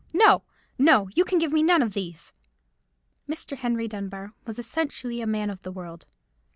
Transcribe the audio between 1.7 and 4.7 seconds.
of these." Mr. Henry Dunbar was